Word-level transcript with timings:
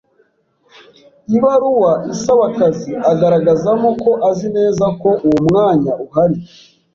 ibaruwa 1.35 1.93
isaba 2.13 2.43
akazi 2.49 2.91
agaragazamo 3.11 3.89
ko 4.03 4.11
azi 4.29 4.47
neza 4.57 4.85
ko 5.01 5.09
uwo 5.27 5.39
mwanya 5.47 5.91
uhari. 6.05 6.37